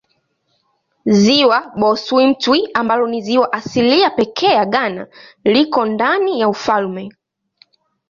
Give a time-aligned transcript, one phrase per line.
[1.21, 5.07] Ziwa Bosumtwi ambalo ni ziwa asilia pekee ya Ghana
[5.43, 7.09] liko ndani ya ufalme.